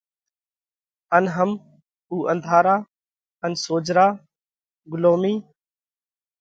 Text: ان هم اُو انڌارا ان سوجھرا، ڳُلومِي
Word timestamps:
ان 1.17 1.25
هم 1.35 1.51
اُو 2.11 2.15
انڌارا 2.31 2.75
ان 3.45 3.51
سوجھرا، 3.65 4.07
ڳُلومِي 4.89 5.33